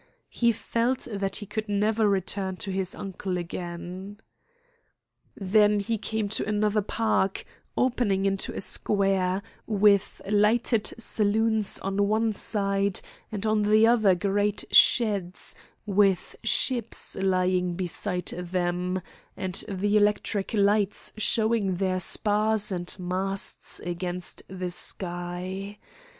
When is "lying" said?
17.17-17.75